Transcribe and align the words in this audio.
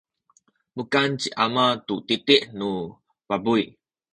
mukan 0.75 1.09
ci 1.21 1.29
ama 1.43 1.65
tu 1.87 1.95
titi 2.07 2.37
nu 2.59 2.69
pabuy. 3.27 3.63